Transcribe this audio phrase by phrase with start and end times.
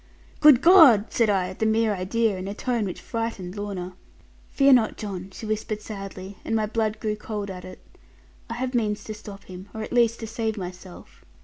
[0.39, 3.93] 'Good God!' said I, at the mere idea; in a tone which frightened Lorna.
[4.49, 7.85] 'Fear not, John,' she whispered sadly, and my blood grew cold at it:
[8.49, 11.23] 'I have means to stop him; or at least to save myself.